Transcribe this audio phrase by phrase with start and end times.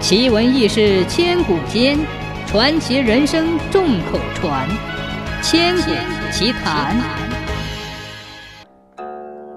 [0.00, 1.98] 奇闻异事千古间，
[2.46, 4.66] 传奇人生众口传。
[5.42, 5.90] 千古
[6.32, 6.96] 奇谈。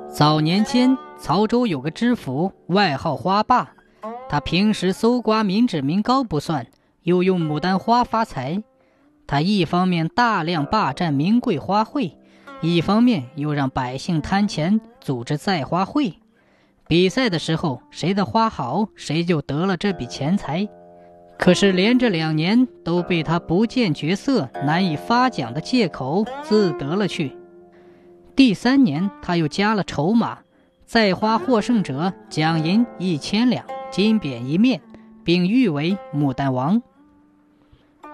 [0.09, 3.71] 早年间，曹州有个知府，外号花霸。
[4.27, 6.67] 他平时搜刮民脂民膏不算，
[7.03, 8.61] 又用牡丹花发财。
[9.25, 12.15] 他一方面大量霸占名贵花卉，
[12.61, 16.19] 一方面又让百姓贪钱，组织栽花会。
[16.87, 20.67] 比赛的时候，谁的花好，谁就得了这笔钱财。
[21.39, 27.35] 可是连着两年都被他不见角色、难以发奖的借口自得了去。
[28.35, 30.39] 第三年，他又加了筹码，
[30.85, 34.81] 栽花获胜者奖银一千两，金匾一面，
[35.23, 36.81] 并誉为牡丹王。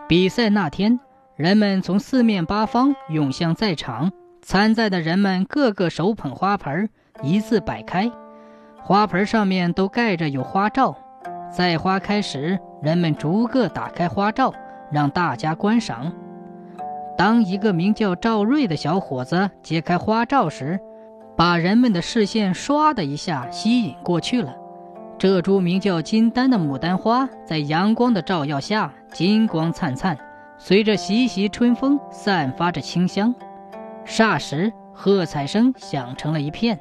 [0.07, 0.99] 比赛那天，
[1.35, 6.89] 人们从四面八方涌向赛场，参赛的人们个个手捧花盆，
[7.21, 8.11] 一字摆开。
[8.89, 10.95] 花盆上面都盖着有花罩，
[11.51, 14.51] 在花开时，人们逐个打开花罩，
[14.91, 16.11] 让大家观赏。
[17.15, 20.79] 当一个名叫赵瑞的小伙子揭开花罩时，
[21.37, 24.55] 把人们的视线唰的一下吸引过去了。
[25.19, 30.17] 这株名叫金丹的牡丹花，在阳光的照耀下金光灿灿，
[30.57, 33.35] 随着习习春风散发着清香。
[34.03, 36.79] 霎时，喝彩声响成了一片。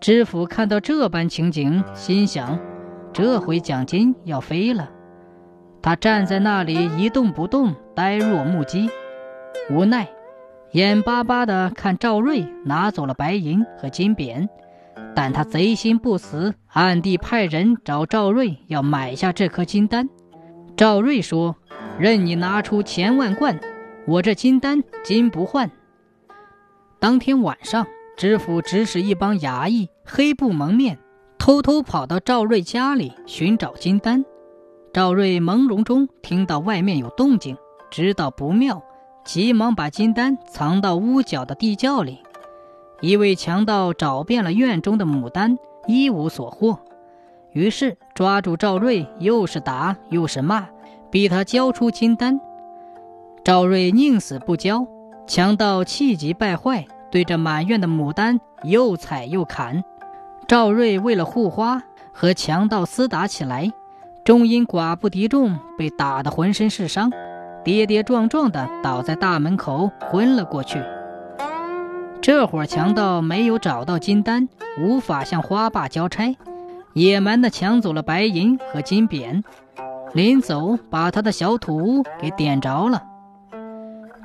[0.00, 2.58] 知府看到这般情景，心想：
[3.12, 4.88] 这回奖金要飞了。
[5.82, 8.88] 他站在那里一动不动，呆若木鸡，
[9.70, 10.08] 无奈，
[10.72, 14.48] 眼巴巴地看赵瑞拿走了白银和金匾。
[15.14, 20.08] 但他贼心不死，暗地派人找赵瑞要买下这颗金丹。
[20.76, 21.56] 赵瑞说
[21.98, 23.58] ：“任你拿出千万贯，
[24.06, 25.68] 我这金丹金不换。”
[27.00, 27.84] 当天晚上。
[28.18, 30.98] 知府指使一帮衙役，黑布蒙面，
[31.38, 34.24] 偷偷跑到赵瑞家里寻找金丹。
[34.92, 37.56] 赵瑞朦胧中听到外面有动静，
[37.92, 38.82] 知道不妙，
[39.24, 42.18] 急忙把金丹藏到屋角的地窖里。
[43.00, 45.56] 一位强盗找遍了院中的牡丹，
[45.86, 46.80] 一无所获，
[47.52, 50.66] 于是抓住赵瑞，又是打又是骂，
[51.08, 52.40] 逼他交出金丹。
[53.44, 54.84] 赵瑞宁死不交，
[55.28, 56.84] 强盗气急败坏。
[57.10, 59.82] 对着满院的牡丹又踩又砍，
[60.46, 61.82] 赵瑞为了护花
[62.12, 63.70] 和强盗厮打起来，
[64.24, 67.10] 终因寡不敌众被打得浑身是伤，
[67.64, 70.82] 跌跌撞撞地倒在大门口昏了过去。
[72.20, 74.48] 这伙强盗没有找到金丹，
[74.80, 76.36] 无法向花霸交差，
[76.92, 79.42] 野蛮地抢走了白银和金匾，
[80.12, 83.04] 临走把他的小土屋给点着了。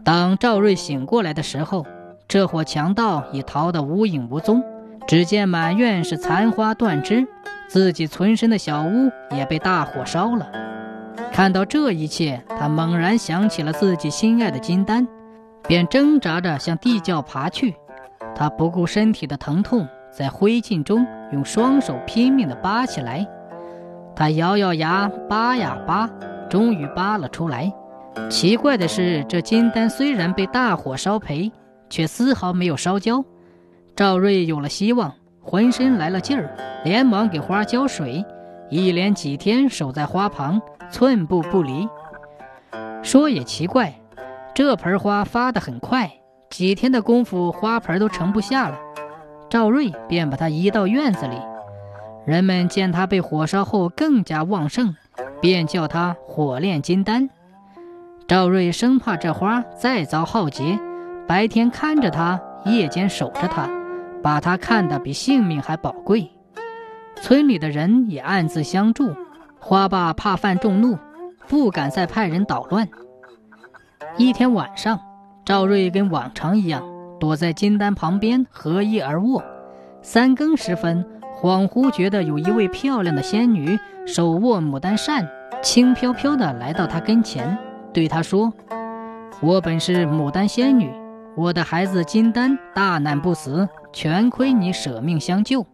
[0.03, 1.85] 当赵瑞醒过来的时候，
[2.27, 4.63] 这伙强盗已逃得无影无踪，
[5.07, 7.27] 只见满院是残花断枝，
[7.67, 10.47] 自己存身的小屋也被大火烧了。
[11.31, 15.07] 看到这一切，他猛然想起了自己心爱的金丹，
[15.67, 17.75] 便挣扎着向地窖爬去。
[18.35, 23.27] 他不顾身体的疼痛，在灰烬中用双手拼命地扒起来。
[24.15, 26.09] 他咬咬牙，扒呀扒，
[26.49, 27.71] 终于扒了出来。
[28.29, 31.51] 奇怪的是，这金丹虽然被大火烧赔。
[31.93, 33.23] 却丝毫没有烧焦，
[33.95, 38.25] 赵瑞有了希望，浑身来了劲儿，连忙给花浇水，
[38.71, 40.59] 一连几天守在花旁，
[40.89, 41.87] 寸步不离。
[43.03, 43.93] 说也奇怪，
[44.55, 46.11] 这盆花发得很快，
[46.49, 48.79] 几天的功夫，花盆都盛不下了。
[49.47, 51.37] 赵瑞便把它移到院子里，
[52.25, 54.95] 人们见它被火烧后更加旺盛，
[55.39, 57.29] 便叫它火炼金丹。
[58.27, 60.79] 赵瑞生怕这花再遭浩劫。
[61.27, 63.69] 白天看着他，夜间守着他，
[64.21, 66.29] 把他看得比性命还宝贵。
[67.15, 69.15] 村里的人也暗自相助。
[69.59, 70.97] 花爸怕犯众怒，
[71.47, 72.85] 不敢再派人捣乱。
[74.17, 74.99] 一天晚上，
[75.45, 76.83] 赵瑞跟往常一样，
[77.17, 79.41] 躲在金丹旁边合衣而卧。
[80.01, 81.05] 三更时分，
[81.41, 85.25] 恍惚觉得有一位漂亮的仙女手握牡丹扇，
[85.61, 87.57] 轻飘飘地来到他跟前，
[87.93, 88.51] 对他说
[89.41, 90.91] ：“我本是牡丹仙女。”
[91.35, 95.65] 我的孩子金丹大难不死，全亏你舍命相救。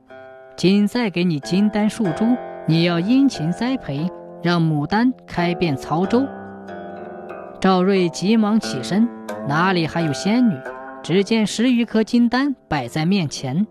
[0.56, 4.10] 今再给你金丹数株，你要殷勤栽培，
[4.42, 6.26] 让牡丹开遍曹州。
[7.60, 9.08] 赵瑞急忙起身，
[9.48, 10.56] 哪里还有仙女？
[11.04, 13.68] 只见十余颗金丹摆在面前。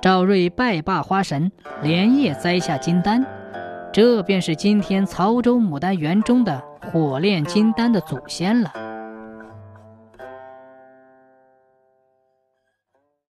[0.00, 1.50] 赵瑞拜罢花神，
[1.82, 3.24] 连夜栽下金丹。
[3.92, 6.60] 这便是今天曹州牡丹园中的
[6.92, 8.72] 火炼金丹的祖先了。